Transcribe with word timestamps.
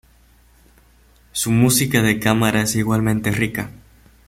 Su 1.31 1.51
música 1.51 2.01
de 2.01 2.19
cámara 2.19 2.63
es 2.63 2.75
igualmente 2.75 3.29
rica. 3.29 3.69